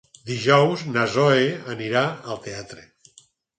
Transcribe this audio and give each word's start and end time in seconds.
Dijous 0.29 0.83
na 0.95 1.03
Zoè 1.17 1.45
anirà 1.75 2.03
al 2.33 2.43
teatre. 2.49 2.91